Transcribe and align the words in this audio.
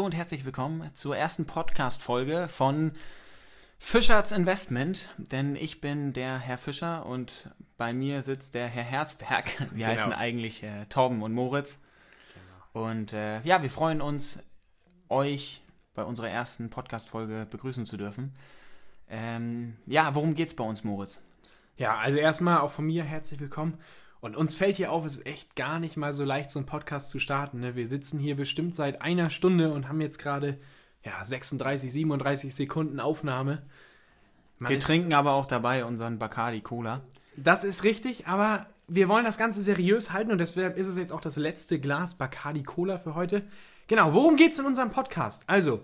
Hallo 0.00 0.06
und 0.06 0.16
herzlich 0.16 0.46
willkommen 0.46 0.90
zur 0.94 1.14
ersten 1.14 1.44
Podcast-Folge 1.44 2.48
von 2.48 2.92
Fischerts 3.78 4.32
Investment, 4.32 5.10
denn 5.18 5.56
ich 5.56 5.82
bin 5.82 6.14
der 6.14 6.38
Herr 6.38 6.56
Fischer 6.56 7.04
und 7.04 7.50
bei 7.76 7.92
mir 7.92 8.22
sitzt 8.22 8.54
der 8.54 8.66
Herr 8.66 8.82
Herzberg. 8.82 9.44
Wir 9.72 9.88
genau. 9.88 9.88
heißen 9.88 10.14
eigentlich 10.14 10.62
äh, 10.62 10.86
Torben 10.86 11.20
und 11.20 11.34
Moritz. 11.34 11.80
Genau. 12.72 12.86
Und 12.86 13.12
äh, 13.12 13.42
ja, 13.42 13.62
wir 13.62 13.68
freuen 13.68 14.00
uns, 14.00 14.38
euch 15.10 15.60
bei 15.92 16.02
unserer 16.02 16.30
ersten 16.30 16.70
Podcast-Folge 16.70 17.46
begrüßen 17.50 17.84
zu 17.84 17.98
dürfen. 17.98 18.32
Ähm, 19.06 19.76
ja, 19.84 20.14
worum 20.14 20.32
geht's 20.32 20.54
bei 20.54 20.64
uns, 20.64 20.82
Moritz? 20.82 21.22
Ja, 21.76 21.98
also 21.98 22.16
erstmal 22.16 22.60
auch 22.60 22.70
von 22.70 22.86
mir 22.86 23.04
herzlich 23.04 23.38
willkommen. 23.38 23.76
Und 24.20 24.36
uns 24.36 24.54
fällt 24.54 24.76
hier 24.76 24.92
auf, 24.92 25.04
es 25.06 25.18
ist 25.18 25.26
echt 25.26 25.56
gar 25.56 25.78
nicht 25.78 25.96
mal 25.96 26.12
so 26.12 26.24
leicht, 26.24 26.50
so 26.50 26.58
einen 26.58 26.66
Podcast 26.66 27.10
zu 27.10 27.18
starten. 27.18 27.60
Ne? 27.60 27.74
Wir 27.74 27.88
sitzen 27.88 28.18
hier 28.18 28.36
bestimmt 28.36 28.74
seit 28.74 29.00
einer 29.00 29.30
Stunde 29.30 29.72
und 29.72 29.88
haben 29.88 30.00
jetzt 30.00 30.18
gerade 30.18 30.58
ja, 31.02 31.24
36, 31.24 31.90
37 31.92 32.54
Sekunden 32.54 33.00
Aufnahme. 33.00 33.62
Man 34.58 34.72
wir 34.72 34.80
trinken 34.80 35.14
aber 35.14 35.32
auch 35.32 35.46
dabei 35.46 35.86
unseren 35.86 36.18
Bacardi 36.18 36.60
Cola. 36.60 37.00
Das 37.36 37.64
ist 37.64 37.84
richtig, 37.84 38.26
aber 38.26 38.66
wir 38.88 39.08
wollen 39.08 39.24
das 39.24 39.38
Ganze 39.38 39.62
seriös 39.62 40.12
halten 40.12 40.32
und 40.32 40.38
deshalb 40.38 40.76
ist 40.76 40.88
es 40.88 40.98
jetzt 40.98 41.12
auch 41.12 41.22
das 41.22 41.36
letzte 41.36 41.80
Glas 41.80 42.16
Bacardi 42.16 42.62
Cola 42.62 42.98
für 42.98 43.14
heute. 43.14 43.42
Genau, 43.86 44.12
worum 44.12 44.36
geht 44.36 44.52
es 44.52 44.58
in 44.58 44.66
unserem 44.66 44.90
Podcast? 44.90 45.44
Also, 45.46 45.80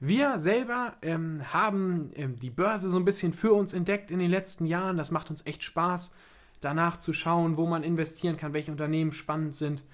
wir 0.00 0.38
selber 0.38 0.94
ähm, 1.02 1.42
haben 1.52 2.10
ähm, 2.14 2.38
die 2.38 2.50
Börse 2.50 2.88
so 2.88 2.98
ein 2.98 3.04
bisschen 3.04 3.32
für 3.32 3.52
uns 3.52 3.74
entdeckt 3.74 4.10
in 4.10 4.18
den 4.18 4.30
letzten 4.30 4.66
Jahren. 4.66 4.96
Das 4.96 5.10
macht 5.10 5.30
uns 5.30 5.46
echt 5.46 5.62
Spaß, 5.62 6.14
danach 6.60 6.96
zu 6.96 7.12
schauen, 7.12 7.56
wo 7.56 7.66
man 7.66 7.82
investieren 7.82 8.36
kann, 8.36 8.54
welche 8.54 8.70
Unternehmen 8.70 9.12
spannend 9.12 9.54
sind. 9.54 9.84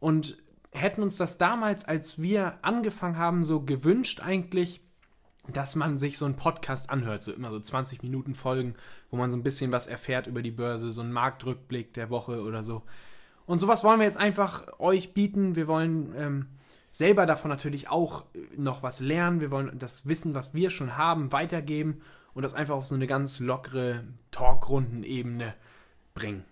Und 0.00 0.42
hätten 0.70 1.02
uns 1.02 1.16
das 1.16 1.38
damals, 1.38 1.84
als 1.84 2.20
wir 2.20 2.58
angefangen 2.62 3.18
haben, 3.18 3.44
so 3.44 3.60
gewünscht 3.60 4.20
eigentlich, 4.20 4.80
dass 5.48 5.76
man 5.76 5.98
sich 5.98 6.16
so 6.16 6.24
einen 6.24 6.36
Podcast 6.36 6.90
anhört, 6.90 7.22
so 7.22 7.32
immer 7.32 7.50
so 7.50 7.60
20 7.60 8.02
Minuten 8.02 8.34
Folgen, 8.34 8.74
wo 9.10 9.16
man 9.16 9.30
so 9.30 9.36
ein 9.36 9.42
bisschen 9.42 9.72
was 9.72 9.86
erfährt 9.86 10.26
über 10.26 10.42
die 10.42 10.50
Börse, 10.50 10.90
so 10.90 11.02
einen 11.02 11.12
Marktrückblick 11.12 11.92
der 11.92 12.10
Woche 12.10 12.42
oder 12.42 12.62
so. 12.62 12.82
Und 13.46 13.58
sowas 13.58 13.84
wollen 13.84 13.98
wir 13.98 14.06
jetzt 14.06 14.16
einfach 14.16 14.66
euch 14.78 15.12
bieten. 15.12 15.54
Wir 15.54 15.68
wollen 15.68 16.14
ähm, 16.16 16.46
selber 16.90 17.26
davon 17.26 17.50
natürlich 17.50 17.90
auch 17.90 18.24
noch 18.56 18.82
was 18.82 19.00
lernen. 19.00 19.40
Wir 19.40 19.50
wollen 19.50 19.78
das 19.78 20.08
Wissen, 20.08 20.34
was 20.34 20.54
wir 20.54 20.70
schon 20.70 20.96
haben, 20.96 21.30
weitergeben 21.30 22.00
und 22.32 22.42
das 22.42 22.54
einfach 22.54 22.74
auf 22.74 22.86
so 22.86 22.94
eine 22.94 23.06
ganz 23.06 23.38
lockere 23.40 24.04
Talkrundenebene 24.30 25.54
bringen. 26.14 26.44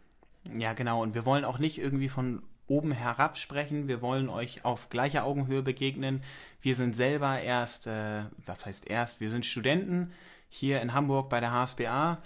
Ja, 0.57 0.73
genau. 0.73 1.03
Und 1.03 1.15
wir 1.15 1.25
wollen 1.25 1.45
auch 1.45 1.59
nicht 1.59 1.79
irgendwie 1.79 2.09
von 2.09 2.43
oben 2.67 2.93
herab 2.93 3.37
sprechen. 3.37 3.89
Wir 3.89 4.03
wollen 4.03 4.29
euch 4.29 4.65
auf 4.65 4.89
gleicher 4.89 5.25
Augenhöhe 5.25 5.63
begegnen. 5.63 6.23
Wir 6.61 6.75
sind 6.75 6.97
selber 6.97 7.41
erst, 7.41 7.87
äh, 7.87 8.25
was 8.45 8.67
heißt 8.67 8.89
erst, 8.89 9.21
wir 9.21 9.31
sind 9.31 9.47
Studenten 9.47 10.13
hier 10.49 10.81
in 10.81 10.95
Hamburg 10.95 11.29
bei 11.29 11.41
der 11.41 11.53
HSBA, 11.53 12.19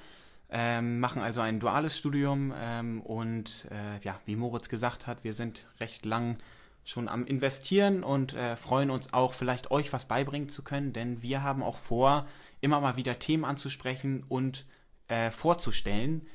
ähm, 0.50 1.00
machen 1.00 1.22
also 1.22 1.40
ein 1.40 1.60
duales 1.60 1.98
Studium 1.98 2.52
ähm, 2.56 3.00
und 3.02 3.68
äh, 3.70 4.04
ja, 4.04 4.16
wie 4.24 4.36
Moritz 4.36 4.68
gesagt 4.68 5.06
hat, 5.06 5.24
wir 5.24 5.32
sind 5.32 5.66
recht 5.80 6.04
lang 6.04 6.38
schon 6.84 7.08
am 7.08 7.26
Investieren 7.26 8.04
und 8.04 8.34
äh, 8.34 8.56
freuen 8.56 8.90
uns 8.90 9.12
auch, 9.12 9.32
vielleicht 9.32 9.70
euch 9.70 9.92
was 9.92 10.06
beibringen 10.06 10.48
zu 10.48 10.62
können, 10.62 10.92
denn 10.92 11.22
wir 11.22 11.42
haben 11.42 11.62
auch 11.62 11.76
vor, 11.76 12.26
immer 12.60 12.80
mal 12.80 12.96
wieder 12.96 13.18
Themen 13.18 13.44
anzusprechen 13.44 14.24
und 14.28 14.66
äh, 15.08 15.30
vorzustellen, 15.30 16.26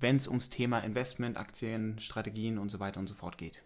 wenn 0.00 0.16
es 0.16 0.26
ums 0.26 0.50
Thema 0.50 0.80
Investment, 0.80 1.36
Aktien, 1.36 1.98
Strategien 2.00 2.58
und 2.58 2.70
so 2.70 2.80
weiter 2.80 2.98
und 2.98 3.08
so 3.08 3.14
fort 3.14 3.38
geht. 3.38 3.62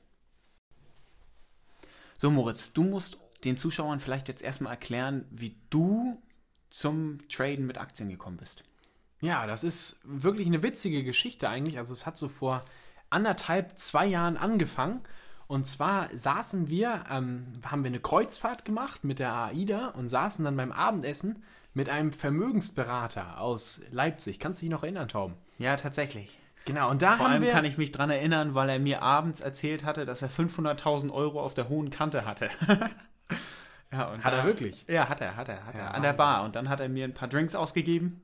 So, 2.18 2.30
Moritz, 2.30 2.72
du 2.72 2.84
musst 2.84 3.18
den 3.44 3.56
Zuschauern 3.56 4.00
vielleicht 4.00 4.28
jetzt 4.28 4.42
erstmal 4.42 4.72
erklären, 4.72 5.26
wie 5.30 5.56
du 5.70 6.22
zum 6.70 7.18
Traden 7.28 7.66
mit 7.66 7.78
Aktien 7.78 8.08
gekommen 8.08 8.36
bist. 8.36 8.64
Ja, 9.20 9.46
das 9.46 9.64
ist 9.64 10.00
wirklich 10.04 10.46
eine 10.46 10.62
witzige 10.62 11.04
Geschichte 11.04 11.48
eigentlich. 11.48 11.78
Also 11.78 11.92
es 11.92 12.06
hat 12.06 12.16
so 12.18 12.28
vor 12.28 12.64
anderthalb, 13.10 13.78
zwei 13.78 14.06
Jahren 14.06 14.36
angefangen. 14.36 15.02
Und 15.46 15.66
zwar 15.66 16.08
saßen 16.16 16.68
wir, 16.68 17.04
ähm, 17.10 17.52
haben 17.64 17.84
wir 17.84 17.88
eine 17.88 18.00
Kreuzfahrt 18.00 18.64
gemacht 18.64 19.04
mit 19.04 19.18
der 19.18 19.32
AIDA 19.34 19.88
und 19.88 20.08
saßen 20.08 20.44
dann 20.44 20.56
beim 20.56 20.72
Abendessen 20.72 21.42
mit 21.74 21.88
einem 21.88 22.12
Vermögensberater 22.12 23.40
aus 23.40 23.82
Leipzig. 23.90 24.38
Kannst 24.38 24.62
du 24.62 24.66
dich 24.66 24.70
noch 24.70 24.84
erinnern, 24.84 25.08
Tom? 25.08 25.34
Ja, 25.58 25.76
tatsächlich. 25.76 26.38
Genau, 26.64 26.90
und 26.90 27.02
da 27.02 27.16
Vor 27.16 27.28
allem 27.28 27.46
kann 27.46 27.64
ich 27.66 27.76
mich 27.76 27.92
dran 27.92 28.08
erinnern, 28.08 28.54
weil 28.54 28.70
er 28.70 28.78
mir 28.78 29.02
abends 29.02 29.40
erzählt 29.40 29.84
hatte, 29.84 30.06
dass 30.06 30.22
er 30.22 30.30
500.000 30.30 31.12
Euro 31.12 31.42
auf 31.42 31.52
der 31.52 31.68
hohen 31.68 31.90
Kante 31.90 32.24
hatte. 32.24 32.48
ja, 33.92 34.16
hat 34.22 34.32
da, 34.32 34.38
er 34.38 34.44
wirklich? 34.46 34.86
Ja, 34.88 35.08
hat 35.08 35.20
er, 35.20 35.36
hat 35.36 35.48
er, 35.48 35.66
hat 35.66 35.74
ja, 35.74 35.82
er. 35.82 35.94
An 35.94 36.02
der 36.02 36.14
Bar. 36.14 36.44
Und 36.44 36.56
dann 36.56 36.70
hat 36.70 36.80
er 36.80 36.88
mir 36.88 37.04
ein 37.04 37.12
paar 37.12 37.28
Drinks 37.28 37.54
ausgegeben. 37.54 38.22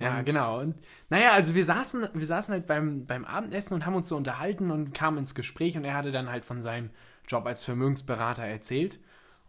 Ja, 0.00 0.22
genau. 0.22 0.60
Und 0.60 0.76
naja, 1.10 1.32
also 1.32 1.54
wir 1.54 1.64
saßen, 1.64 2.08
wir 2.14 2.26
saßen 2.26 2.52
halt 2.52 2.66
beim, 2.66 3.06
beim 3.06 3.24
Abendessen 3.24 3.74
und 3.74 3.84
haben 3.84 3.96
uns 3.96 4.08
so 4.08 4.16
unterhalten 4.16 4.70
und 4.70 4.94
kamen 4.94 5.18
ins 5.18 5.34
Gespräch 5.34 5.76
und 5.76 5.84
er 5.84 5.94
hatte 5.94 6.12
dann 6.12 6.30
halt 6.30 6.44
von 6.44 6.62
seinem 6.62 6.90
Job 7.26 7.46
als 7.46 7.64
Vermögensberater 7.64 8.44
erzählt. 8.44 9.00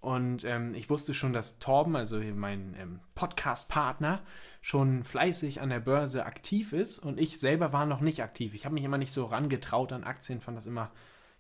Und 0.01 0.45
ähm, 0.45 0.73
ich 0.75 0.89
wusste 0.89 1.13
schon, 1.13 1.33
dass 1.33 1.59
Torben, 1.59 1.95
also 1.95 2.19
mein 2.19 2.73
ähm, 2.79 2.99
Podcast-Partner, 3.15 4.21
schon 4.61 5.03
fleißig 5.03 5.59
an 5.59 5.69
der 5.69 5.81
Börse 5.81 6.25
aktiv 6.25 6.71
ist 6.71 6.99
und 6.99 7.19
ich 7.19 7.39
selber 7.39 7.73
war 7.73 7.85
noch 7.85 7.99
nicht 7.99 8.23
aktiv. 8.23 8.53
Ich 8.53 8.65
habe 8.65 8.75
mich 8.75 8.83
immer 8.83 8.97
nicht 8.97 9.11
so 9.11 9.25
rangetraut 9.25 9.91
an 9.91 10.05
Aktien, 10.05 10.39
fand 10.39 10.55
das 10.55 10.65
immer, 10.65 10.91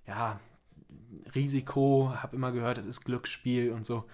ja, 0.05 0.39
Risiko, 1.33 2.13
habe 2.21 2.35
immer 2.35 2.51
gehört, 2.51 2.77
es 2.77 2.85
ist 2.85 3.05
Glücksspiel 3.05 3.71
und 3.71 3.85
so. 3.85 4.05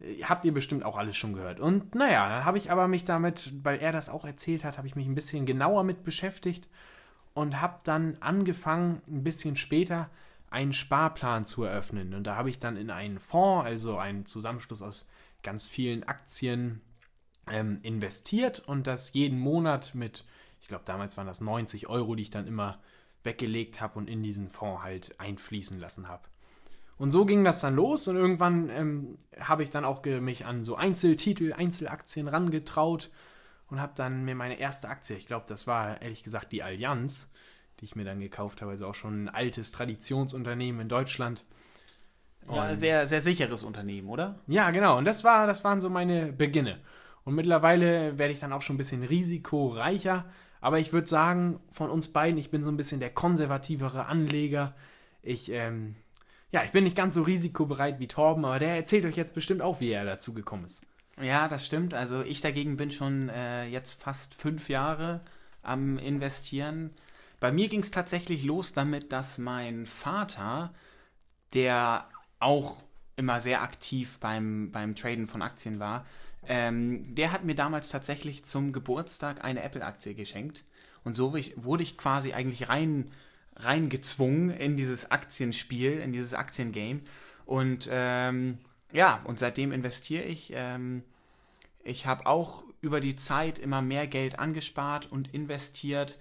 Äh, 0.00 0.22
habt 0.22 0.46
ihr 0.46 0.54
bestimmt 0.54 0.84
auch 0.84 0.96
alles 0.96 1.18
schon 1.18 1.34
gehört. 1.34 1.60
Und 1.60 1.94
naja, 1.94 2.26
dann 2.28 2.44
habe 2.46 2.56
ich 2.56 2.70
aber 2.70 2.88
mich 2.88 3.04
damit, 3.04 3.52
weil 3.62 3.80
er 3.80 3.92
das 3.92 4.08
auch 4.08 4.24
erzählt 4.24 4.64
hat, 4.64 4.78
habe 4.78 4.86
ich 4.86 4.96
mich 4.96 5.06
ein 5.06 5.14
bisschen 5.14 5.44
genauer 5.44 5.84
mit 5.84 6.04
beschäftigt 6.04 6.70
und 7.34 7.60
habe 7.60 7.80
dann 7.84 8.16
angefangen, 8.20 9.02
ein 9.08 9.24
bisschen 9.24 9.56
später 9.56 10.08
einen 10.54 10.72
Sparplan 10.72 11.44
zu 11.44 11.64
eröffnen. 11.64 12.14
Und 12.14 12.24
da 12.24 12.36
habe 12.36 12.48
ich 12.48 12.58
dann 12.58 12.76
in 12.76 12.90
einen 12.90 13.18
Fonds, 13.18 13.66
also 13.66 13.98
einen 13.98 14.24
Zusammenschluss 14.24 14.82
aus 14.82 15.08
ganz 15.42 15.66
vielen 15.66 16.04
Aktien, 16.04 16.80
ähm, 17.50 17.80
investiert 17.82 18.60
und 18.60 18.86
das 18.86 19.12
jeden 19.12 19.38
Monat 19.38 19.94
mit, 19.94 20.24
ich 20.62 20.68
glaube, 20.68 20.84
damals 20.86 21.16
waren 21.16 21.26
das 21.26 21.40
90 21.40 21.88
Euro, 21.88 22.14
die 22.14 22.22
ich 22.22 22.30
dann 22.30 22.46
immer 22.46 22.80
weggelegt 23.22 23.80
habe 23.80 23.98
und 23.98 24.08
in 24.08 24.22
diesen 24.22 24.48
Fonds 24.48 24.82
halt 24.82 25.20
einfließen 25.20 25.78
lassen 25.78 26.08
habe. 26.08 26.22
Und 26.96 27.10
so 27.10 27.26
ging 27.26 27.42
das 27.42 27.60
dann 27.60 27.74
los 27.74 28.06
und 28.06 28.16
irgendwann 28.16 28.70
ähm, 28.70 29.18
habe 29.38 29.62
ich 29.62 29.70
dann 29.70 29.84
auch 29.84 30.04
mich 30.04 30.46
an 30.46 30.62
so 30.62 30.76
Einzeltitel, 30.76 31.52
Einzelaktien 31.52 32.28
rangetraut 32.28 33.10
und 33.68 33.80
habe 33.80 33.92
dann 33.96 34.24
mir 34.24 34.36
meine 34.36 34.58
erste 34.58 34.88
Aktie, 34.88 35.16
ich 35.16 35.26
glaube, 35.26 35.46
das 35.48 35.66
war 35.66 36.00
ehrlich 36.00 36.22
gesagt 36.22 36.52
die 36.52 36.62
Allianz, 36.62 37.32
die 37.80 37.84
ich 37.84 37.96
mir 37.96 38.04
dann 38.04 38.20
gekauft 38.20 38.62
habe. 38.62 38.72
Also 38.72 38.86
auch 38.86 38.94
schon 38.94 39.24
ein 39.24 39.28
altes 39.28 39.72
Traditionsunternehmen 39.72 40.82
in 40.82 40.88
Deutschland. 40.88 41.44
Und 42.46 42.56
ja, 42.56 42.76
sehr, 42.76 43.06
sehr 43.06 43.22
sicheres 43.22 43.62
Unternehmen, 43.62 44.08
oder? 44.08 44.38
Ja, 44.46 44.70
genau. 44.70 44.98
Und 44.98 45.06
das, 45.06 45.24
war, 45.24 45.46
das 45.46 45.64
waren 45.64 45.80
so 45.80 45.88
meine 45.88 46.32
Beginne. 46.32 46.78
Und 47.24 47.34
mittlerweile 47.34 48.18
werde 48.18 48.34
ich 48.34 48.40
dann 48.40 48.52
auch 48.52 48.62
schon 48.62 48.74
ein 48.74 48.78
bisschen 48.78 49.02
risikoreicher. 49.02 50.26
Aber 50.60 50.78
ich 50.78 50.92
würde 50.92 51.06
sagen, 51.06 51.60
von 51.70 51.90
uns 51.90 52.08
beiden, 52.08 52.38
ich 52.38 52.50
bin 52.50 52.62
so 52.62 52.70
ein 52.70 52.76
bisschen 52.76 53.00
der 53.00 53.10
konservativere 53.10 54.06
Anleger. 54.06 54.74
Ich, 55.22 55.50
ähm, 55.50 55.94
ja, 56.52 56.62
ich 56.64 56.72
bin 56.72 56.84
nicht 56.84 56.96
ganz 56.96 57.14
so 57.14 57.22
risikobereit 57.22 57.98
wie 57.98 58.06
Torben, 58.06 58.44
aber 58.44 58.58
der 58.58 58.76
erzählt 58.76 59.04
euch 59.06 59.16
jetzt 59.16 59.34
bestimmt 59.34 59.62
auch, 59.62 59.80
wie 59.80 59.90
er 59.90 60.04
dazu 60.04 60.34
gekommen 60.34 60.64
ist. 60.64 60.82
Ja, 61.20 61.48
das 61.48 61.64
stimmt. 61.66 61.94
Also 61.94 62.22
ich 62.22 62.40
dagegen 62.40 62.76
bin 62.76 62.90
schon 62.90 63.28
äh, 63.28 63.66
jetzt 63.66 64.02
fast 64.02 64.34
fünf 64.34 64.68
Jahre 64.68 65.20
am 65.62 65.98
Investieren. 65.98 66.90
Bei 67.44 67.52
mir 67.52 67.68
ging 67.68 67.80
es 67.80 67.90
tatsächlich 67.90 68.44
los 68.44 68.72
damit, 68.72 69.12
dass 69.12 69.36
mein 69.36 69.84
Vater, 69.84 70.72
der 71.52 72.08
auch 72.38 72.82
immer 73.16 73.38
sehr 73.38 73.60
aktiv 73.60 74.18
beim, 74.18 74.70
beim 74.70 74.94
Traden 74.94 75.26
von 75.26 75.42
Aktien 75.42 75.78
war, 75.78 76.06
ähm, 76.48 77.14
der 77.14 77.32
hat 77.32 77.44
mir 77.44 77.54
damals 77.54 77.90
tatsächlich 77.90 78.46
zum 78.46 78.72
Geburtstag 78.72 79.44
eine 79.44 79.62
Apple-Aktie 79.62 80.14
geschenkt. 80.14 80.64
Und 81.04 81.16
so 81.16 81.34
wurde 81.56 81.82
ich 81.82 81.98
quasi 81.98 82.32
eigentlich 82.32 82.70
rein 82.70 83.10
reingezwungen 83.56 84.48
in 84.48 84.78
dieses 84.78 85.10
Aktienspiel, 85.10 85.98
in 85.98 86.14
dieses 86.14 86.32
Aktiengame. 86.32 87.00
Und 87.44 87.90
ähm, 87.90 88.56
ja, 88.90 89.20
und 89.24 89.38
seitdem 89.38 89.70
investiere 89.70 90.24
ich. 90.24 90.50
Ähm, 90.54 91.02
ich 91.82 92.06
habe 92.06 92.24
auch 92.24 92.64
über 92.80 93.00
die 93.02 93.16
Zeit 93.16 93.58
immer 93.58 93.82
mehr 93.82 94.06
Geld 94.06 94.38
angespart 94.38 95.12
und 95.12 95.34
investiert. 95.34 96.18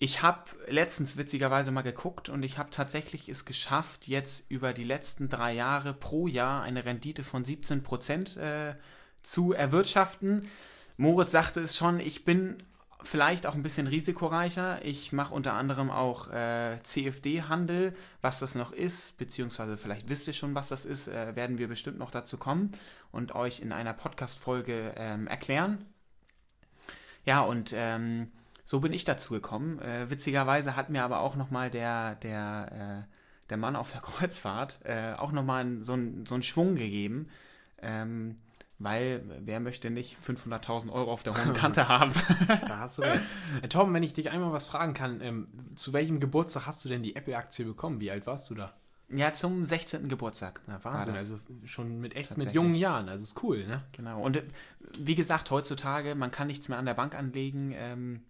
Ich 0.00 0.22
habe 0.22 0.44
letztens 0.68 1.16
witzigerweise 1.16 1.72
mal 1.72 1.82
geguckt 1.82 2.28
und 2.28 2.44
ich 2.44 2.56
habe 2.56 2.70
tatsächlich 2.70 3.28
es 3.28 3.44
geschafft, 3.44 4.06
jetzt 4.06 4.48
über 4.48 4.72
die 4.72 4.84
letzten 4.84 5.28
drei 5.28 5.52
Jahre 5.52 5.92
pro 5.92 6.28
Jahr 6.28 6.62
eine 6.62 6.84
Rendite 6.84 7.24
von 7.24 7.44
17 7.44 7.82
Prozent 7.82 8.36
äh, 8.36 8.76
zu 9.22 9.52
erwirtschaften. 9.52 10.48
Moritz 10.96 11.32
sagte 11.32 11.60
es 11.60 11.76
schon, 11.76 11.98
ich 11.98 12.24
bin 12.24 12.58
vielleicht 13.02 13.44
auch 13.46 13.54
ein 13.54 13.64
bisschen 13.64 13.88
risikoreicher. 13.88 14.84
Ich 14.84 15.12
mache 15.12 15.34
unter 15.34 15.54
anderem 15.54 15.90
auch 15.90 16.28
äh, 16.28 16.78
CFD-Handel. 16.82 17.92
Was 18.20 18.38
das 18.38 18.54
noch 18.54 18.70
ist, 18.70 19.18
beziehungsweise 19.18 19.76
vielleicht 19.76 20.08
wisst 20.08 20.28
ihr 20.28 20.32
schon, 20.32 20.54
was 20.54 20.68
das 20.68 20.84
ist, 20.84 21.08
äh, 21.08 21.34
werden 21.34 21.58
wir 21.58 21.66
bestimmt 21.66 21.98
noch 21.98 22.12
dazu 22.12 22.38
kommen 22.38 22.70
und 23.10 23.34
euch 23.34 23.60
in 23.60 23.72
einer 23.72 23.94
Podcast-Folge 23.94 24.94
ähm, 24.96 25.26
erklären. 25.26 25.84
Ja, 27.24 27.40
und 27.40 27.72
ähm, 27.74 28.30
so 28.68 28.80
bin 28.80 28.92
ich 28.92 29.06
dazu 29.06 29.32
gekommen. 29.32 29.78
Äh, 29.78 30.10
witzigerweise 30.10 30.76
hat 30.76 30.90
mir 30.90 31.02
aber 31.02 31.20
auch 31.20 31.36
nochmal 31.36 31.70
der, 31.70 32.16
der, 32.16 33.06
äh, 33.08 33.48
der 33.48 33.56
Mann 33.56 33.76
auf 33.76 33.92
der 33.92 34.00
Kreuzfahrt 34.02 34.80
äh, 34.84 35.14
auch 35.14 35.32
nochmal 35.32 35.78
so, 35.80 35.94
ein, 35.94 36.26
so 36.26 36.34
einen 36.34 36.42
Schwung 36.42 36.74
gegeben. 36.74 37.28
Ähm, 37.80 38.36
weil 38.78 39.22
wer 39.40 39.60
möchte 39.60 39.88
nicht 39.88 40.18
500.000 40.18 40.92
Euro 40.92 41.10
auf 41.10 41.22
der 41.22 41.34
hohen 41.34 41.54
Kante 41.54 41.88
haben? 41.88 42.12
da 42.68 42.80
hast 42.80 42.98
du 42.98 43.02
recht. 43.04 43.22
Äh, 43.62 43.68
Tom, 43.68 43.94
wenn 43.94 44.02
ich 44.02 44.12
dich 44.12 44.30
einmal 44.30 44.52
was 44.52 44.66
fragen 44.66 44.92
kann, 44.92 45.22
ähm, 45.22 45.48
zu 45.74 45.94
welchem 45.94 46.20
Geburtstag 46.20 46.66
hast 46.66 46.84
du 46.84 46.90
denn 46.90 47.02
die 47.02 47.16
Apple-Aktie 47.16 47.64
bekommen? 47.64 48.00
Wie 48.00 48.10
alt 48.10 48.26
warst 48.26 48.50
du 48.50 48.54
da? 48.54 48.74
Ja, 49.08 49.32
zum 49.32 49.64
16. 49.64 50.08
Geburtstag. 50.08 50.60
Na, 50.66 50.84
Wahnsinn, 50.84 51.14
also 51.14 51.38
schon 51.64 52.00
mit 52.00 52.18
echt 52.18 52.36
mit 52.36 52.52
jungen 52.52 52.74
Jahren, 52.74 53.08
also 53.08 53.24
ist 53.24 53.42
cool, 53.42 53.66
ne? 53.66 53.82
Genau. 53.92 54.20
Und 54.20 54.36
äh, 54.36 54.42
wie 54.98 55.14
gesagt, 55.14 55.50
heutzutage, 55.50 56.14
man 56.14 56.30
kann 56.30 56.48
nichts 56.48 56.68
mehr 56.68 56.76
an 56.76 56.84
der 56.84 56.92
Bank 56.92 57.14
anlegen. 57.14 57.72
Ähm, 57.74 58.24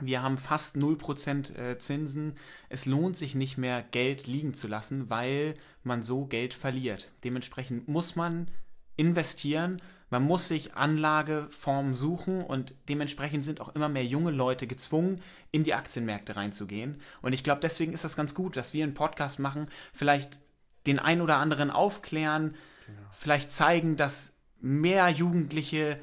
wir 0.00 0.22
haben 0.22 0.38
fast 0.38 0.76
0% 0.76 1.54
äh, 1.54 1.78
Zinsen. 1.78 2.34
Es 2.68 2.86
lohnt 2.86 3.16
sich 3.16 3.34
nicht 3.34 3.58
mehr, 3.58 3.82
Geld 3.82 4.26
liegen 4.26 4.54
zu 4.54 4.66
lassen, 4.66 5.10
weil 5.10 5.54
man 5.82 6.02
so 6.02 6.24
Geld 6.24 6.54
verliert. 6.54 7.12
Dementsprechend 7.24 7.88
muss 7.88 8.16
man 8.16 8.50
investieren. 8.96 9.76
Man 10.08 10.24
muss 10.24 10.48
sich 10.48 10.74
Anlageformen 10.74 11.94
suchen 11.94 12.42
und 12.42 12.74
dementsprechend 12.88 13.44
sind 13.44 13.60
auch 13.60 13.74
immer 13.74 13.88
mehr 13.88 14.04
junge 14.04 14.30
Leute 14.30 14.66
gezwungen, 14.66 15.22
in 15.50 15.64
die 15.64 15.74
Aktienmärkte 15.74 16.36
reinzugehen. 16.36 17.00
Und 17.22 17.32
ich 17.32 17.44
glaube, 17.44 17.60
deswegen 17.62 17.92
ist 17.92 18.04
das 18.04 18.16
ganz 18.16 18.34
gut, 18.34 18.56
dass 18.56 18.74
wir 18.74 18.84
einen 18.84 18.94
Podcast 18.94 19.38
machen, 19.38 19.68
vielleicht 19.94 20.38
den 20.86 20.98
ein 20.98 21.22
oder 21.22 21.36
anderen 21.36 21.70
aufklären, 21.70 22.54
genau. 22.86 23.00
vielleicht 23.10 23.52
zeigen, 23.52 23.96
dass 23.96 24.32
mehr 24.60 25.08
Jugendliche 25.08 25.98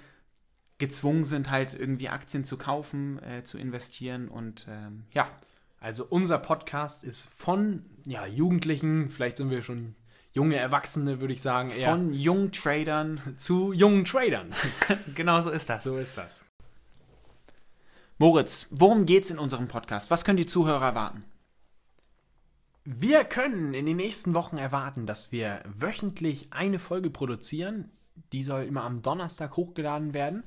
gezwungen 0.79 1.25
sind, 1.25 1.51
halt 1.51 1.73
irgendwie 1.73 2.09
Aktien 2.09 2.43
zu 2.43 2.57
kaufen, 2.57 3.21
äh, 3.21 3.43
zu 3.43 3.57
investieren 3.57 4.27
und 4.27 4.65
ähm, 4.69 5.03
ja. 5.13 5.27
Also 5.81 6.05
unser 6.09 6.39
Podcast 6.39 7.05
ist 7.05 7.25
von 7.29 7.85
ja, 8.05 8.25
Jugendlichen, 8.25 9.07
vielleicht 9.09 9.37
sind 9.37 9.49
wir 9.49 9.61
schon 9.61 9.95
junge 10.33 10.57
Erwachsene, 10.57 11.21
würde 11.21 11.33
ich 11.33 11.41
sagen. 11.41 11.69
Eher. 11.69 11.91
Von 11.91 12.13
jungen 12.13 12.51
Tradern 12.51 13.21
zu 13.37 13.71
jungen 13.71 14.03
Tradern. 14.05 14.53
genau 15.15 15.39
so 15.41 15.49
ist 15.49 15.69
das. 15.69 15.83
So 15.83 15.95
ist 15.97 16.17
das. 16.17 16.45
Moritz, 18.17 18.67
worum 18.69 19.05
geht's 19.05 19.29
in 19.29 19.39
unserem 19.39 19.69
Podcast? 19.69 20.11
Was 20.11 20.25
können 20.25 20.37
die 20.37 20.45
Zuhörer 20.45 20.87
erwarten? 20.87 21.23
Wir 22.83 23.23
können 23.23 23.73
in 23.73 23.85
den 23.85 23.97
nächsten 23.97 24.33
Wochen 24.33 24.57
erwarten, 24.57 25.05
dass 25.05 25.31
wir 25.31 25.61
wöchentlich 25.65 26.51
eine 26.51 26.79
Folge 26.79 27.09
produzieren. 27.09 27.91
Die 28.31 28.43
soll 28.43 28.63
immer 28.63 28.83
am 28.83 29.01
Donnerstag 29.01 29.55
hochgeladen 29.55 30.13
werden 30.13 30.43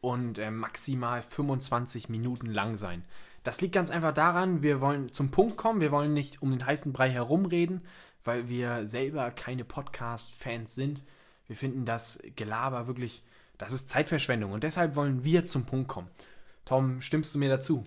und 0.00 0.38
äh, 0.38 0.50
maximal 0.50 1.22
25 1.22 2.08
Minuten 2.08 2.46
lang 2.46 2.76
sein. 2.76 3.04
Das 3.42 3.60
liegt 3.60 3.74
ganz 3.74 3.90
einfach 3.90 4.12
daran, 4.12 4.62
wir 4.62 4.80
wollen 4.80 5.12
zum 5.12 5.30
Punkt 5.30 5.56
kommen, 5.56 5.80
wir 5.80 5.92
wollen 5.92 6.12
nicht 6.12 6.42
um 6.42 6.50
den 6.50 6.64
heißen 6.64 6.92
Brei 6.92 7.10
herumreden, 7.10 7.82
weil 8.22 8.48
wir 8.48 8.86
selber 8.86 9.30
keine 9.30 9.64
Podcast-Fans 9.64 10.74
sind. 10.74 11.04
Wir 11.46 11.56
finden 11.56 11.84
das 11.84 12.22
Gelaber 12.36 12.86
wirklich, 12.86 13.22
das 13.56 13.72
ist 13.72 13.88
Zeitverschwendung 13.88 14.52
und 14.52 14.62
deshalb 14.62 14.94
wollen 14.94 15.24
wir 15.24 15.46
zum 15.46 15.64
Punkt 15.64 15.88
kommen. 15.88 16.08
Tom, 16.64 17.00
stimmst 17.00 17.34
du 17.34 17.38
mir 17.38 17.48
dazu? 17.48 17.82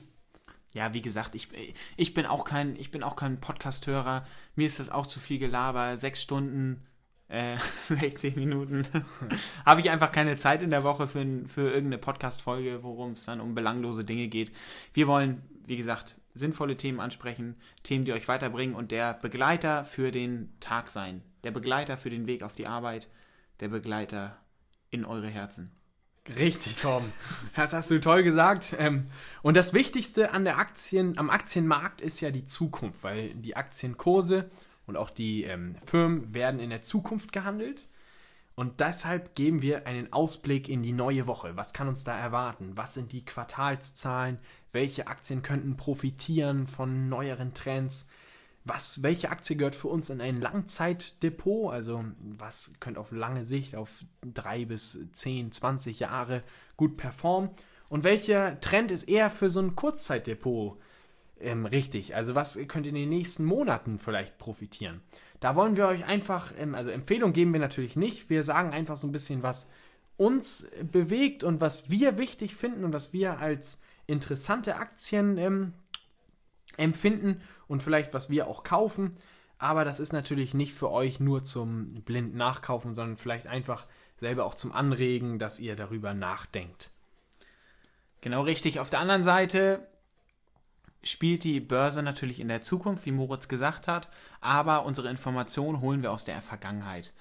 Ja, 0.74 0.94
wie 0.96 1.04
gesagt, 1.04 1.36
ich, 1.36 1.50
ich 1.98 2.16
bin 2.16 2.26
auch 2.26 2.46
kein, 2.46 2.76
ich 2.76 2.90
bin 2.90 3.04
auch 3.04 3.16
kein 3.16 3.40
Podcast-Hörer. 3.40 4.26
Mir 4.56 4.66
ist 4.66 4.80
das 4.80 4.90
auch 4.90 5.06
zu 5.06 5.20
viel 5.20 5.38
Gelaber. 5.38 5.98
Sechs 5.98 6.20
Stunden, 6.22 6.84
äh, 7.28 7.58
60 7.88 8.36
Minuten. 8.36 8.88
Habe 9.66 9.82
ich 9.82 9.90
einfach 9.90 10.12
keine 10.12 10.38
Zeit 10.38 10.62
in 10.62 10.70
der 10.70 10.84
Woche 10.84 11.08
für, 11.08 11.26
für 11.48 11.70
irgendeine 11.70 11.98
Podcast-Folge, 11.98 12.84
worum 12.84 13.12
es 13.12 13.26
dann 13.26 13.42
um 13.42 13.56
belanglose 13.56 14.04
Dinge 14.04 14.28
geht. 14.28 14.52
Wir 14.94 15.08
wollen, 15.08 15.42
wie 15.66 15.78
gesagt, 15.78 16.16
sinnvolle 16.36 16.78
Themen 16.78 17.00
ansprechen, 17.00 17.56
Themen, 17.84 18.06
die 18.06 18.14
euch 18.14 18.28
weiterbringen 18.28 18.76
und 18.76 18.92
der 18.92 19.14
Begleiter 19.14 19.86
für 19.86 20.12
den 20.12 20.54
Tag 20.60 20.90
sein. 20.90 21.22
Der 21.44 21.52
Begleiter 21.52 21.98
für 21.98 22.10
den 22.10 22.28
Weg 22.28 22.44
auf 22.44 22.56
die 22.56 22.68
Arbeit, 22.68 23.08
der 23.60 23.68
Begleiter 23.70 24.38
in 24.90 25.06
eure 25.06 25.28
Herzen. 25.28 25.72
Richtig, 26.38 26.78
Tom. 26.78 27.04
Das 27.56 27.74
hast 27.74 27.92
du 27.92 28.00
toll 28.00 28.24
gesagt. 28.24 28.76
Ähm, 28.80 29.08
und 29.42 29.58
das 29.58 29.74
Wichtigste 29.74 30.32
an 30.32 30.46
der 30.46 30.58
Aktien, 30.58 31.18
am 31.18 31.30
Aktienmarkt 31.30 32.00
ist 32.00 32.22
ja 32.22 32.32
die 32.32 32.46
Zukunft, 32.46 33.04
weil 33.04 33.34
die 33.34 33.58
Aktienkurse 33.58 34.50
und 34.86 34.98
auch 34.98 35.10
die 35.10 35.44
ähm, 35.44 35.76
Firmen 35.84 36.34
werden 36.34 36.60
in 36.60 36.70
der 36.70 36.82
Zukunft 36.82 37.32
gehandelt. 37.32 37.88
Und 38.56 38.80
deshalb 38.82 39.36
geben 39.36 39.62
wir 39.62 39.88
einen 39.88 40.14
Ausblick 40.14 40.70
in 40.70 40.84
die 40.84 40.94
neue 40.94 41.26
Woche. 41.26 41.58
Was 41.58 41.74
kann 41.74 41.88
uns 41.88 42.04
da 42.04 42.18
erwarten? 42.18 42.74
Was 42.76 42.94
sind 42.94 43.12
die 43.12 43.26
Quartalszahlen? 43.26 44.38
Welche 44.72 45.08
Aktien 45.08 45.42
könnten 45.42 45.76
profitieren 45.76 46.68
von 46.68 47.10
neueren 47.10 47.54
Trends? 47.54 48.10
Was, 48.66 49.02
welche 49.02 49.30
Aktie 49.30 49.56
gehört 49.56 49.76
für 49.76 49.88
uns 49.88 50.10
in 50.10 50.22
ein 50.22 50.40
Langzeitdepot? 50.40 51.74
Also 51.74 52.06
was 52.20 52.74
könnte 52.80 53.00
auf 53.00 53.12
lange 53.12 53.44
Sicht, 53.44 53.76
auf 53.76 54.06
drei 54.22 54.66
bis 54.66 55.00
zehn, 55.12 55.52
20 55.52 56.00
Jahre 56.00 56.44
gut 56.78 56.96
performen? 56.96 57.50
Und 57.90 58.04
welcher 58.04 58.60
Trend 58.60 58.92
ist 58.92 59.04
eher 59.06 59.30
für 59.30 59.50
so 59.50 59.62
ein 59.62 59.76
Kurzzeitdepot 59.76 60.80
ähm, 61.44 61.66
richtig? 61.66 62.16
Also 62.16 62.36
was 62.36 62.60
könnte 62.68 62.90
in 62.90 62.96
den 62.96 63.10
nächsten 63.10 63.46
Monaten 63.46 64.00
vielleicht 64.00 64.38
profitieren? 64.38 65.02
Da 65.40 65.56
wollen 65.56 65.76
wir 65.76 65.88
euch 65.88 66.06
einfach, 66.06 66.54
ähm, 66.58 66.76
also 66.76 66.90
Empfehlungen 66.90 67.34
geben 67.34 67.54
wir 67.54 67.60
natürlich 67.60 67.96
nicht. 67.96 68.30
Wir 68.30 68.44
sagen 68.44 68.72
einfach 68.72 68.98
so 68.98 69.08
ein 69.08 69.12
bisschen, 69.12 69.44
was 69.44 69.70
uns 70.18 70.70
bewegt 70.92 71.44
und 71.44 71.62
was 71.62 71.90
wir 71.90 72.18
wichtig 72.18 72.56
finden 72.56 72.86
und 72.86 72.94
was 72.94 73.14
wir 73.14 73.40
als 73.40 73.82
interessante 74.08 74.76
Aktien 74.76 75.38
ähm, 75.38 75.74
empfinden 76.78 77.42
und 77.68 77.84
vielleicht 77.84 78.14
was 78.14 78.30
wir 78.30 78.48
auch 78.48 78.64
kaufen. 78.64 79.18
Aber 79.58 79.86
das 79.86 80.00
ist 80.00 80.14
natürlich 80.14 80.54
nicht 80.54 80.74
für 80.74 80.92
euch 80.92 81.20
nur 81.20 81.44
zum 81.44 82.04
blind 82.04 82.36
Nachkaufen, 82.36 82.94
sondern 82.94 83.18
vielleicht 83.18 83.48
einfach 83.48 83.88
selber 84.18 84.46
auch 84.46 84.56
zum 84.56 84.72
Anregen, 84.72 85.40
dass 85.40 85.60
ihr 85.60 85.76
darüber 85.76 86.14
nachdenkt. 86.14 86.92
Genau 88.22 88.42
richtig. 88.42 88.80
Auf 88.80 88.90
der 88.90 89.00
anderen 89.00 89.24
Seite 89.24 89.88
spielt 91.04 91.44
die 91.44 91.60
Börse 91.60 92.02
natürlich 92.02 92.40
in 92.40 92.48
der 92.48 92.62
Zukunft, 92.62 93.06
wie 93.06 93.12
Moritz 93.12 93.48
gesagt 93.48 93.88
hat, 93.88 94.08
aber 94.42 94.86
unsere 94.86 95.10
Informationen 95.10 95.82
holen 95.82 96.02
wir 96.02 96.12
aus 96.12 96.24
der 96.24 96.42
Vergangenheit. 96.42 97.14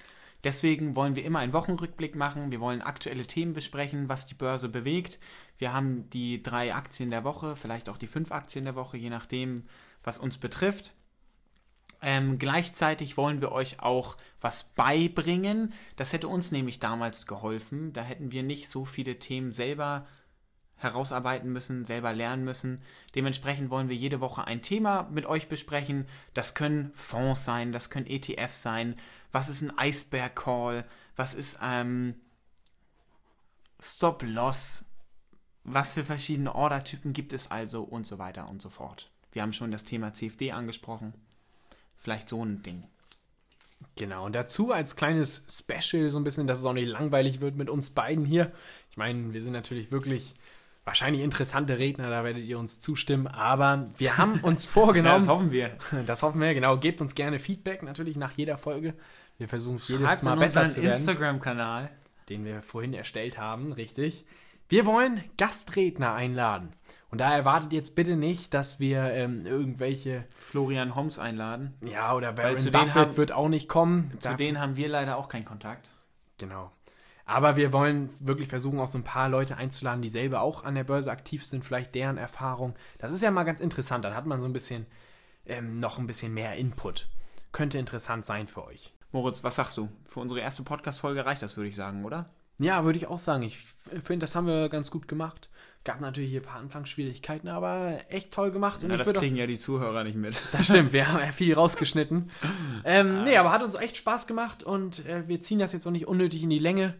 Deswegen 0.43 0.95
wollen 0.95 1.15
wir 1.15 1.23
immer 1.23 1.39
einen 1.39 1.53
Wochenrückblick 1.53 2.15
machen. 2.15 2.51
Wir 2.51 2.59
wollen 2.59 2.81
aktuelle 2.81 3.25
Themen 3.25 3.53
besprechen, 3.53 4.09
was 4.09 4.25
die 4.25 4.33
Börse 4.33 4.67
bewegt. 4.67 5.19
Wir 5.57 5.71
haben 5.71 6.09
die 6.09 6.43
drei 6.43 6.75
Aktien 6.75 7.11
der 7.11 7.23
Woche, 7.23 7.55
vielleicht 7.55 7.89
auch 7.89 7.97
die 7.97 8.07
fünf 8.07 8.31
Aktien 8.31 8.65
der 8.65 8.75
Woche, 8.75 8.97
je 8.97 9.09
nachdem, 9.09 9.63
was 10.03 10.17
uns 10.17 10.37
betrifft. 10.37 10.91
Ähm, 12.01 12.37
gleichzeitig 12.37 13.15
wollen 13.15 13.39
wir 13.39 13.53
euch 13.53 13.79
auch 13.79 14.17
was 14.41 14.65
beibringen. 14.65 15.71
Das 15.95 16.11
hätte 16.11 16.27
uns 16.27 16.51
nämlich 16.51 16.81
damals 16.81 17.25
geholfen. 17.27 17.93
Da 17.93 18.01
hätten 18.01 18.33
wir 18.33 18.43
nicht 18.43 18.69
so 18.69 18.83
viele 18.83 19.19
Themen 19.19 19.53
selber 19.53 20.05
herausarbeiten 20.83 21.51
müssen, 21.51 21.85
selber 21.85 22.13
lernen 22.13 22.43
müssen. 22.43 22.81
Dementsprechend 23.15 23.69
wollen 23.69 23.89
wir 23.89 23.95
jede 23.95 24.19
Woche 24.19 24.45
ein 24.45 24.61
Thema 24.61 25.09
mit 25.11 25.25
euch 25.25 25.47
besprechen. 25.47 26.05
Das 26.33 26.53
können 26.53 26.91
Fonds 26.93 27.43
sein, 27.43 27.71
das 27.71 27.89
können 27.89 28.07
ETFs 28.07 28.61
sein. 28.61 28.95
Was 29.31 29.49
ist 29.49 29.61
ein 29.61 29.73
Iceberg 29.79 30.35
Call? 30.35 30.85
Was 31.15 31.33
ist 31.33 31.59
ähm, 31.61 32.15
Stop 33.79 34.23
Loss? 34.23 34.85
Was 35.63 35.93
für 35.93 36.03
verschiedene 36.03 36.53
Ordertypen 36.53 37.13
gibt 37.13 37.33
es 37.33 37.49
also 37.49 37.83
und 37.83 38.05
so 38.05 38.19
weiter 38.19 38.49
und 38.49 38.61
so 38.61 38.69
fort. 38.69 39.09
Wir 39.31 39.41
haben 39.41 39.53
schon 39.53 39.71
das 39.71 39.83
Thema 39.83 40.13
CFD 40.13 40.51
angesprochen. 40.51 41.13
Vielleicht 41.97 42.29
so 42.29 42.43
ein 42.43 42.61
Ding. 42.63 42.83
Genau, 43.95 44.25
und 44.25 44.33
dazu 44.33 44.71
als 44.71 44.95
kleines 44.95 45.45
Special 45.49 46.09
so 46.09 46.17
ein 46.17 46.23
bisschen, 46.23 46.47
dass 46.47 46.59
es 46.59 46.65
auch 46.65 46.73
nicht 46.73 46.87
langweilig 46.87 47.41
wird 47.41 47.55
mit 47.55 47.69
uns 47.69 47.91
beiden 47.91 48.25
hier. 48.25 48.51
Ich 48.91 48.97
meine, 48.97 49.33
wir 49.33 49.41
sind 49.41 49.53
natürlich 49.53 49.91
wirklich 49.91 50.35
wahrscheinlich 50.85 51.23
interessante 51.23 51.77
Redner, 51.77 52.09
da 52.09 52.23
werdet 52.23 52.43
ihr 52.43 52.59
uns 52.59 52.79
zustimmen, 52.79 53.27
aber 53.27 53.89
wir 53.97 54.17
haben 54.17 54.39
uns 54.41 54.65
vorgenommen. 54.67 55.13
ja, 55.13 55.19
das 55.19 55.27
hoffen 55.27 55.51
wir. 55.51 55.71
Das 56.05 56.23
hoffen 56.23 56.41
wir, 56.41 56.53
genau. 56.53 56.77
Gebt 56.77 57.01
uns 57.01 57.15
gerne 57.15 57.39
Feedback 57.39 57.83
natürlich 57.83 58.17
nach 58.17 58.33
jeder 58.33 58.57
Folge. 58.57 58.93
Wir 59.37 59.47
versuchen 59.47 59.75
es 59.75 59.87
jedes 59.87 60.23
Mal 60.23 60.37
besser 60.37 60.67
zu 60.67 60.81
werden. 60.81 60.95
Instagram-Kanal, 60.95 61.89
den 62.29 62.45
wir 62.45 62.61
vorhin 62.61 62.93
erstellt 62.93 63.37
haben, 63.37 63.73
richtig. 63.73 64.25
Wir 64.69 64.85
wollen 64.85 65.23
Gastredner 65.37 66.13
einladen. 66.13 66.73
Und 67.11 67.19
da 67.19 67.35
erwartet 67.35 67.73
jetzt 67.73 67.95
bitte 67.95 68.15
nicht, 68.15 68.53
dass 68.53 68.79
wir 68.79 69.03
ähm, 69.11 69.45
irgendwelche 69.45 70.25
Florian 70.35 70.95
Homs 70.95 71.19
einladen. 71.19 71.73
Ja, 71.81 72.15
oder 72.15 72.37
Warren 72.37 72.55
Buffett 72.55 72.95
haben, 72.95 73.17
wird 73.17 73.31
auch 73.33 73.49
nicht 73.49 73.69
kommen. 73.69 74.13
Zu 74.19 74.35
denen 74.35 74.59
haben 74.59 74.75
wir 74.75 74.87
leider 74.87 75.17
auch 75.17 75.27
keinen 75.27 75.45
Kontakt. 75.45 75.91
Genau. 76.39 76.71
Aber 77.25 77.55
wir 77.55 77.71
wollen 77.71 78.09
wirklich 78.19 78.49
versuchen, 78.49 78.79
auch 78.79 78.87
so 78.87 78.97
ein 78.97 79.03
paar 79.03 79.29
Leute 79.29 79.55
einzuladen, 79.55 80.01
die 80.01 80.09
selber 80.09 80.41
auch 80.41 80.65
an 80.65 80.75
der 80.75 80.83
Börse 80.83 81.11
aktiv 81.11 81.45
sind, 81.45 81.63
vielleicht 81.63 81.95
deren 81.95 82.17
Erfahrung. 82.17 82.75
Das 82.97 83.13
ist 83.13 83.23
ja 83.23 83.31
mal 83.31 83.43
ganz 83.43 83.61
interessant. 83.61 84.03
Dann 84.03 84.15
hat 84.15 84.25
man 84.25 84.41
so 84.41 84.47
ein 84.47 84.53
bisschen 84.53 84.85
ähm, 85.45 85.79
noch 85.79 85.99
ein 85.99 86.07
bisschen 86.07 86.33
mehr 86.33 86.55
Input. 86.55 87.07
Könnte 87.51 87.77
interessant 87.77 88.25
sein 88.25 88.47
für 88.47 88.65
euch. 88.65 88.93
Moritz, 89.11 89.43
was 89.43 89.55
sagst 89.55 89.77
du? 89.77 89.89
Für 90.03 90.19
unsere 90.19 90.41
erste 90.41 90.63
Podcast-Folge 90.63 91.25
reicht 91.25 91.43
das, 91.43 91.55
würde 91.55 91.69
ich 91.69 91.75
sagen, 91.75 92.03
oder? 92.03 92.29
Ja, 92.59 92.85
würde 92.85 92.97
ich 92.97 93.07
auch 93.07 93.17
sagen. 93.17 93.43
Ich 93.43 93.57
finde, 93.57 94.19
das 94.19 94.35
haben 94.35 94.47
wir 94.47 94.69
ganz 94.69 94.91
gut 94.91 95.07
gemacht. 95.07 95.49
Gab 95.85 95.99
natürlich 95.99 96.29
hier 96.29 96.39
ein 96.39 96.45
paar 96.45 96.59
Anfangsschwierigkeiten, 96.61 97.49
aber 97.49 97.99
echt 98.07 98.31
toll 98.31 98.51
gemacht. 98.51 98.83
Und 98.83 98.89
ja, 98.91 98.95
das 98.95 99.11
kriegen 99.11 99.35
auch, 99.35 99.39
ja 99.39 99.47
die 99.47 99.59
Zuhörer 99.59 100.05
nicht 100.05 100.15
mit. 100.15 100.41
Das 100.53 100.65
stimmt, 100.65 100.93
wir 100.93 101.11
haben 101.11 101.19
ja 101.19 101.31
viel 101.33 101.53
rausgeschnitten. 101.53 102.31
ähm, 102.85 103.23
nee, 103.23 103.35
aber 103.35 103.51
hat 103.51 103.63
uns 103.63 103.75
echt 103.75 103.97
Spaß 103.97 104.25
gemacht 104.27 104.63
und 104.63 105.05
äh, 105.05 105.27
wir 105.27 105.41
ziehen 105.41 105.59
das 105.59 105.73
jetzt 105.73 105.85
auch 105.85 105.91
nicht 105.91 106.07
unnötig 106.07 106.41
in 106.41 106.49
die 106.49 106.59
Länge, 106.59 106.93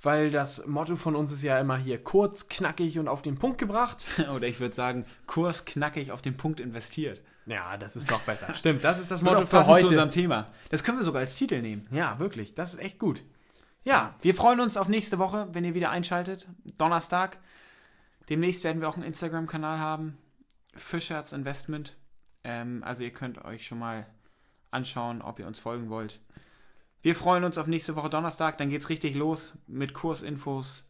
weil 0.00 0.30
das 0.30 0.64
Motto 0.66 0.94
von 0.94 1.16
uns 1.16 1.32
ist 1.32 1.42
ja 1.42 1.58
immer 1.58 1.76
hier 1.76 2.02
kurz, 2.02 2.48
knackig 2.48 3.00
und 3.00 3.08
auf 3.08 3.22
den 3.22 3.36
Punkt 3.36 3.58
gebracht. 3.58 4.04
Oder 4.36 4.46
ich 4.46 4.60
würde 4.60 4.76
sagen, 4.76 5.06
kurz, 5.26 5.64
knackig 5.64 6.12
auf 6.12 6.22
den 6.22 6.36
Punkt 6.36 6.60
investiert. 6.60 7.20
Ja, 7.46 7.76
das 7.78 7.96
ist 7.96 8.12
noch 8.12 8.20
besser. 8.20 8.54
Stimmt, 8.54 8.84
das 8.84 9.00
ist 9.00 9.10
das 9.10 9.22
Motto 9.22 9.44
für 9.44 9.66
heute. 9.66 9.82
zu 9.82 9.88
unserem 9.88 10.10
Thema. 10.10 10.52
Das 10.68 10.84
können 10.84 10.98
wir 10.98 11.04
sogar 11.04 11.22
als 11.22 11.34
Titel 11.34 11.60
nehmen. 11.62 11.88
Ja, 11.90 12.20
wirklich, 12.20 12.54
das 12.54 12.74
ist 12.74 12.80
echt 12.80 13.00
gut. 13.00 13.24
Ja, 13.84 14.14
wir 14.20 14.34
freuen 14.34 14.60
uns 14.60 14.76
auf 14.76 14.88
nächste 14.88 15.18
Woche, 15.18 15.48
wenn 15.52 15.64
ihr 15.64 15.74
wieder 15.74 15.90
einschaltet. 15.90 16.46
Donnerstag. 16.76 17.38
Demnächst 18.28 18.62
werden 18.64 18.80
wir 18.80 18.88
auch 18.88 18.96
einen 18.96 19.06
Instagram-Kanal 19.06 19.78
haben. 19.78 20.18
Fischerts 20.74 21.32
Investment. 21.32 21.96
Ähm, 22.44 22.82
also 22.84 23.02
ihr 23.02 23.12
könnt 23.12 23.44
euch 23.44 23.66
schon 23.66 23.78
mal 23.78 24.06
anschauen, 24.70 25.22
ob 25.22 25.38
ihr 25.38 25.46
uns 25.46 25.58
folgen 25.58 25.90
wollt. 25.90 26.20
Wir 27.02 27.14
freuen 27.14 27.44
uns 27.44 27.58
auf 27.58 27.66
nächste 27.66 27.96
Woche 27.96 28.10
Donnerstag. 28.10 28.58
Dann 28.58 28.68
geht 28.68 28.82
es 28.82 28.88
richtig 28.88 29.14
los 29.14 29.54
mit 29.66 29.94
Kursinfos, 29.94 30.84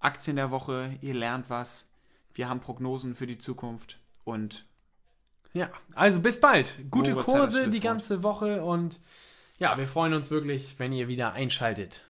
Aktien 0.00 0.36
der 0.36 0.50
Woche. 0.50 0.96
Ihr 1.02 1.14
lernt 1.14 1.50
was. 1.50 1.86
Wir 2.32 2.48
haben 2.48 2.60
Prognosen 2.60 3.14
für 3.14 3.26
die 3.26 3.38
Zukunft 3.38 3.98
und 4.24 4.64
ja, 5.54 5.70
also 5.94 6.20
bis 6.20 6.40
bald. 6.40 6.90
Gute 6.90 7.14
Kurse 7.14 7.68
die 7.68 7.80
ganze 7.80 8.22
Woche 8.22 8.62
und 8.64 9.00
ja, 9.58 9.76
wir 9.76 9.86
freuen 9.86 10.14
uns 10.14 10.30
wirklich, 10.30 10.78
wenn 10.78 10.92
ihr 10.92 11.08
wieder 11.08 11.32
einschaltet. 11.32 12.08